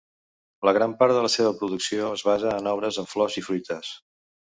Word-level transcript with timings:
La 0.67 0.71
gran 0.77 0.93
part 1.01 1.13
de 1.17 1.19
la 1.25 1.29
seva 1.33 1.51
producció 1.59 2.07
es 2.13 2.23
basa 2.29 2.55
en 2.63 2.71
obres 2.73 2.99
amb 3.03 3.13
flors 3.13 3.37
i 3.43 3.45
fruites. 3.49 3.93